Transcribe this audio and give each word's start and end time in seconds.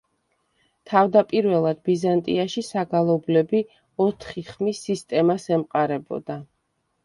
თავდაპირველად 0.91 1.83
ბიზანტიაში 1.89 2.65
საგალობლები 2.69 3.61
ოთხი 4.09 4.47
ხმის 4.51 4.83
სისტემას 4.89 5.49
ემყარებოდა. 5.59 6.45